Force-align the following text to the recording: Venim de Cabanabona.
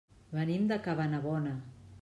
Venim 0.37 0.65
de 0.71 0.79
Cabanabona. 0.89 1.57